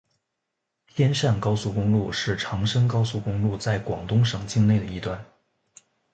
[0.87, 5.23] 天汕高速公路是长深高速公路在广东省境内的一段。